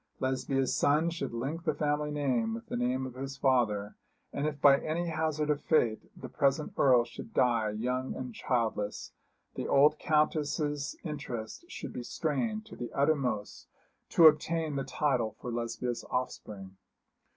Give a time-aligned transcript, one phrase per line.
[0.19, 3.95] Lesbia's son should link the family name with the name of his father;
[4.33, 9.11] and if by any hazard of fate the present Earl should die young and childless,
[9.53, 13.67] the old Countess's interest should be strained to the uttermost
[14.09, 16.77] to obtain the title for Lesbia's offspring.